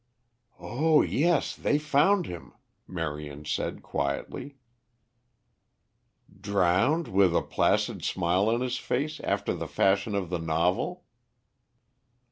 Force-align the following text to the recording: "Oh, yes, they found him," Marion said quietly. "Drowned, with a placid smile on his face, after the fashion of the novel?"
"Oh, 0.59 1.03
yes, 1.03 1.55
they 1.55 1.77
found 1.77 2.25
him," 2.25 2.53
Marion 2.87 3.45
said 3.45 3.83
quietly. 3.83 4.57
"Drowned, 6.41 7.07
with 7.07 7.35
a 7.35 7.43
placid 7.43 8.03
smile 8.03 8.49
on 8.49 8.61
his 8.61 8.79
face, 8.79 9.19
after 9.19 9.53
the 9.53 9.67
fashion 9.67 10.15
of 10.15 10.31
the 10.31 10.39
novel?" 10.39 11.03